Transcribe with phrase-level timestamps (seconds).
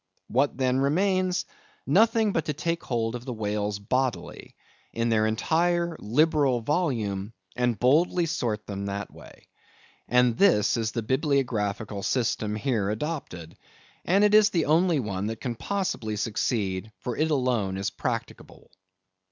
[0.29, 1.45] What then remains?
[1.85, 4.55] nothing but to take hold of the whales bodily,
[4.91, 9.47] in their entire liberal volume, and boldly sort them that way.
[10.07, 13.59] And this is the Bibliographical system here adopted;
[14.03, 18.71] and it is the only one that can possibly succeed, for it alone is practicable.